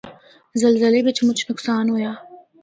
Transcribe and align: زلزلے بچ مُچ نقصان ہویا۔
زلزلے 0.61 0.99
بچ 1.05 1.17
مُچ 1.27 1.39
نقصان 1.49 1.85
ہویا۔ 1.93 2.11